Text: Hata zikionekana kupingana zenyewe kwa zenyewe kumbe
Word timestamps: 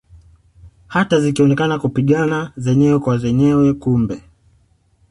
Hata 0.87 1.19
zikionekana 1.19 1.79
kupingana 1.79 2.51
zenyewe 2.57 2.99
kwa 2.99 3.17
zenyewe 3.17 3.73
kumbe 3.73 4.23